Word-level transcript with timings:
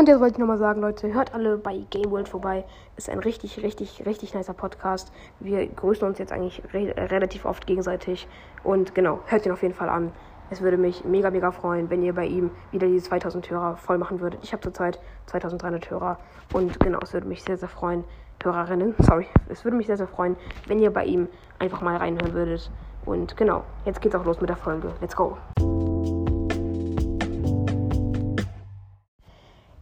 Und 0.00 0.08
jetzt 0.08 0.18
wollte 0.18 0.32
ich 0.32 0.38
nochmal 0.38 0.56
sagen, 0.56 0.80
Leute, 0.80 1.12
hört 1.12 1.34
alle 1.34 1.58
bei 1.58 1.84
Game 1.90 2.10
World 2.10 2.26
vorbei. 2.26 2.64
Ist 2.96 3.10
ein 3.10 3.18
richtig, 3.18 3.62
richtig, 3.62 4.06
richtig 4.06 4.32
nicer 4.32 4.54
Podcast. 4.54 5.12
Wir 5.40 5.66
grüßen 5.66 6.08
uns 6.08 6.18
jetzt 6.18 6.32
eigentlich 6.32 6.62
re 6.72 6.94
relativ 6.96 7.44
oft 7.44 7.66
gegenseitig. 7.66 8.26
Und 8.64 8.94
genau, 8.94 9.20
hört 9.26 9.44
ihn 9.44 9.52
auf 9.52 9.60
jeden 9.60 9.74
Fall 9.74 9.90
an. 9.90 10.10
Es 10.48 10.62
würde 10.62 10.78
mich 10.78 11.04
mega, 11.04 11.28
mega 11.30 11.50
freuen, 11.50 11.90
wenn 11.90 12.02
ihr 12.02 12.14
bei 12.14 12.24
ihm 12.24 12.50
wieder 12.70 12.86
die 12.86 12.98
2000 12.98 13.50
Hörer 13.50 13.76
voll 13.76 13.98
machen 13.98 14.20
würdet. 14.20 14.40
Ich 14.42 14.54
habe 14.54 14.62
zurzeit 14.62 14.98
2300 15.26 15.90
Hörer. 15.90 16.18
Und 16.54 16.80
genau, 16.80 17.00
es 17.02 17.12
würde 17.12 17.28
mich 17.28 17.42
sehr, 17.42 17.58
sehr 17.58 17.68
freuen. 17.68 18.04
Hörerinnen, 18.42 18.94
sorry. 19.00 19.26
Es 19.50 19.64
würde 19.64 19.76
mich 19.76 19.86
sehr, 19.86 19.98
sehr 19.98 20.08
freuen, 20.08 20.36
wenn 20.66 20.78
ihr 20.78 20.94
bei 20.94 21.04
ihm 21.04 21.28
einfach 21.58 21.82
mal 21.82 21.96
reinhören 21.96 22.32
würdet. 22.32 22.70
Und 23.04 23.36
genau, 23.36 23.64
jetzt 23.84 24.00
geht's 24.00 24.14
auch 24.14 24.24
los 24.24 24.40
mit 24.40 24.48
der 24.48 24.56
Folge. 24.56 24.94
Let's 25.02 25.14
go. 25.14 25.36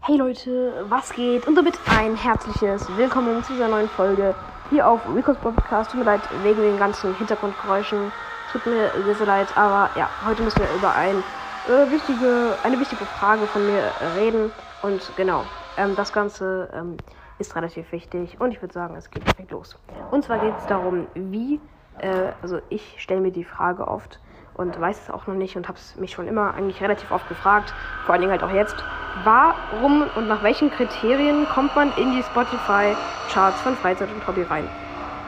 Hey 0.08 0.16
Leute, 0.16 0.86
was 0.88 1.12
geht? 1.12 1.46
Und 1.46 1.54
damit 1.54 1.78
ein 1.86 2.16
herzliches 2.16 2.88
Willkommen 2.96 3.44
zu 3.44 3.52
dieser 3.52 3.68
neuen 3.68 3.90
Folge 3.90 4.34
hier 4.70 4.88
auf 4.88 5.02
Rico's 5.14 5.36
Podcast. 5.36 5.90
Tut 5.90 6.00
mir 6.00 6.06
leid 6.06 6.22
wegen 6.42 6.62
den 6.62 6.78
ganzen 6.78 7.14
Hintergrundgeräuschen. 7.18 8.10
Tut 8.50 8.64
mir 8.64 8.90
sehr, 9.04 9.14
sehr 9.16 9.26
leid, 9.26 9.48
aber 9.54 9.90
ja, 9.98 10.08
heute 10.26 10.42
müssen 10.42 10.60
wir 10.60 10.74
über 10.74 10.94
ein, 10.94 11.22
äh, 11.68 11.90
wichtige, 11.90 12.56
eine 12.62 12.80
wichtige 12.80 13.04
Frage 13.04 13.46
von 13.48 13.66
mir 13.66 13.92
reden. 14.16 14.50
Und 14.80 15.12
genau, 15.18 15.44
ähm, 15.76 15.94
das 15.94 16.10
Ganze 16.10 16.70
ähm, 16.72 16.96
ist 17.38 17.54
relativ 17.54 17.92
wichtig 17.92 18.40
und 18.40 18.52
ich 18.52 18.62
würde 18.62 18.72
sagen, 18.72 18.96
es 18.96 19.10
geht 19.10 19.26
direkt 19.26 19.50
los. 19.50 19.76
Und 20.10 20.24
zwar 20.24 20.38
geht 20.38 20.56
es 20.56 20.64
darum, 20.64 21.06
wie, 21.12 21.60
äh, 21.98 22.32
also 22.40 22.60
ich 22.70 22.94
stelle 22.96 23.20
mir 23.20 23.30
die 23.30 23.44
Frage 23.44 23.86
oft, 23.86 24.20
und 24.58 24.78
weiß 24.78 25.04
es 25.04 25.10
auch 25.10 25.26
noch 25.26 25.34
nicht 25.34 25.56
und 25.56 25.68
habe 25.68 25.78
es 25.78 25.96
mich 25.96 26.10
schon 26.10 26.28
immer 26.28 26.52
eigentlich 26.54 26.82
relativ 26.82 27.10
oft 27.12 27.26
gefragt, 27.28 27.72
vor 28.04 28.12
allen 28.12 28.20
Dingen 28.20 28.32
halt 28.32 28.42
auch 28.42 28.50
jetzt. 28.50 28.76
Warum 29.24 30.02
und 30.02 30.26
nach 30.26 30.42
welchen 30.42 30.70
Kriterien 30.70 31.48
kommt 31.48 31.74
man 31.76 31.92
in 31.92 32.10
die 32.10 32.22
Spotify-Charts 32.22 33.62
von 33.62 33.76
Freizeit 33.76 34.12
und 34.12 34.26
Hobby 34.26 34.42
rein? 34.42 34.68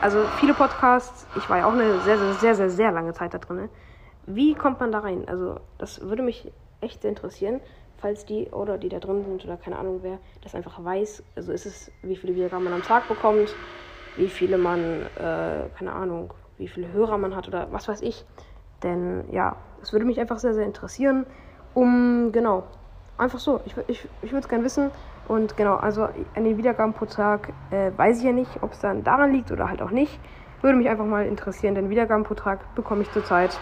Also 0.01 0.27
viele 0.37 0.53
Podcasts, 0.53 1.27
ich 1.37 1.49
war 1.49 1.59
ja 1.59 1.67
auch 1.67 1.73
eine 1.73 2.01
sehr, 2.01 2.19
sehr, 2.19 2.33
sehr, 2.33 2.55
sehr, 2.55 2.71
sehr 2.71 2.91
lange 2.93 3.13
Zeit 3.13 3.33
da 3.33 3.39
drin. 3.39 3.69
Wie 4.27 4.55
kommt 4.55 4.81
man 4.81 4.91
da 4.91 4.99
rein? 4.99 5.29
Also 5.29 5.61
das 5.79 6.01
würde 6.01 6.23
mich 6.23 6.51
echt 6.81 7.03
sehr 7.03 7.11
interessieren, 7.11 7.61
falls 7.99 8.27
die 8.27 8.49
oder 8.49 8.79
die 8.79 8.89
da 8.89 8.99
drin 8.99 9.25
sind 9.25 9.45
oder 9.45 9.57
keine 9.57 9.79
Ahnung 9.79 10.01
wer 10.03 10.19
das 10.43 10.57
einfach 10.57 10.83
weiß. 10.83 11.23
Also 11.37 11.53
ist 11.53 11.67
es, 11.67 11.93
wie 12.03 12.17
viele 12.17 12.35
Wiedergaben 12.35 12.65
man 12.65 12.73
am 12.73 12.83
Tag 12.83 13.07
bekommt, 13.07 13.57
wie 14.17 14.29
viele 14.29 14.59
man, 14.59 15.03
äh, 15.17 15.69
keine 15.79 15.93
Ahnung, 15.93 16.35
wie 16.59 16.69
viele 16.69 16.93
Hörer 16.93 17.17
man 17.17 17.37
hat 17.37 17.47
oder 17.47 17.69
was 17.71 17.87
weiß 17.87 18.03
ich. 18.03 18.25
Denn 18.83 19.25
ja, 19.31 19.57
es 19.83 19.93
würde 19.93 20.05
mich 20.05 20.21
einfach 20.21 20.39
sehr, 20.39 20.55
sehr 20.55 20.65
interessieren. 20.65 21.27
Um, 21.75 22.33
genau, 22.33 22.65
einfach 23.19 23.39
so. 23.39 23.61
Ich, 23.65 23.75
ich, 23.87 24.09
ich 24.23 24.33
würde 24.33 24.41
es 24.41 24.49
gerne 24.49 24.65
wissen. 24.65 24.91
Und 25.29 25.57
genau, 25.57 25.77
also 25.77 26.09
an 26.35 26.45
den 26.45 26.57
Wiedergaben 26.57 26.93
pro 26.93 27.05
Tag 27.05 27.53
äh, 27.71 27.93
weiß 27.97 28.19
ich 28.19 28.25
ja 28.25 28.33
nicht, 28.33 28.51
ob 28.63 28.73
es 28.73 28.81
dann 28.81 29.05
daran 29.05 29.33
liegt 29.33 29.53
oder 29.53 29.69
halt 29.69 29.81
auch 29.83 29.91
nicht. 29.93 30.19
Würde 30.61 30.77
mich 30.77 30.89
einfach 30.89 31.07
mal 31.07 31.25
interessieren, 31.25 31.75
denn 31.75 31.89
Wiedergaben 31.89 32.25
pro 32.25 32.35
Tag 32.35 32.75
bekomme 32.75 33.03
ich 33.03 33.13
zurzeit 33.13 33.59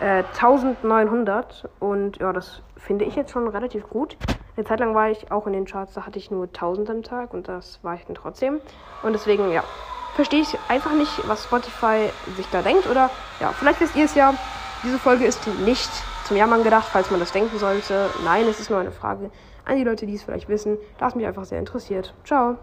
äh, 0.00 0.24
1900. 0.24 1.68
Und 1.78 2.18
ja, 2.18 2.32
das 2.32 2.62
finde 2.76 3.04
ich 3.04 3.14
jetzt 3.14 3.30
schon 3.30 3.46
relativ 3.46 3.88
gut. 3.88 4.16
Eine 4.56 4.66
Zeit 4.66 4.80
lang 4.80 4.94
war 4.94 5.10
ich 5.10 5.30
auch 5.30 5.46
in 5.46 5.52
den 5.52 5.64
Charts, 5.64 5.94
da 5.94 6.04
hatte 6.06 6.18
ich 6.18 6.30
nur 6.30 6.44
1000 6.44 6.90
am 6.90 7.02
Tag 7.02 7.32
und 7.32 7.48
das 7.48 7.78
war 7.82 7.94
ich 7.94 8.04
dann 8.04 8.16
trotzdem. 8.16 8.60
Und 9.02 9.12
deswegen, 9.12 9.50
ja, 9.52 9.62
verstehe 10.20 10.42
ich 10.42 10.58
einfach 10.68 10.92
nicht, 10.92 11.26
was 11.28 11.44
Spotify 11.44 12.10
sich 12.36 12.46
da 12.52 12.60
denkt. 12.60 12.86
Oder 12.90 13.08
ja, 13.40 13.52
vielleicht 13.52 13.80
wisst 13.80 13.96
ihr 13.96 14.04
es 14.04 14.14
ja. 14.14 14.34
Diese 14.84 14.98
Folge 14.98 15.24
ist 15.24 15.46
nicht 15.64 15.90
zum 16.26 16.36
Jammern 16.36 16.62
gedacht, 16.62 16.88
falls 16.92 17.10
man 17.10 17.20
das 17.20 17.32
denken 17.32 17.58
sollte. 17.58 18.10
Nein, 18.22 18.46
es 18.46 18.60
ist 18.60 18.68
nur 18.68 18.80
eine 18.80 18.92
Frage 18.92 19.30
an 19.64 19.76
die 19.76 19.84
Leute, 19.84 20.06
die 20.06 20.14
es 20.14 20.22
vielleicht 20.22 20.50
wissen. 20.50 20.76
Da 20.98 21.08
es 21.08 21.14
mich 21.14 21.26
einfach 21.26 21.46
sehr 21.46 21.58
interessiert. 21.58 22.12
Ciao. 22.26 22.58